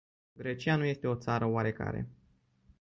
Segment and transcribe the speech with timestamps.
[0.33, 2.09] Grecia nu este o țară oarecare.